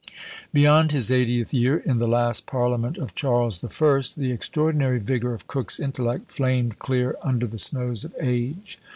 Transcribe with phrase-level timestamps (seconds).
[0.51, 5.35] Beyond his eightieth year, in the last parliament of Charles the First, the extraordinary vigour
[5.35, 8.79] of Coke's intellect flamed clear under the snows of age.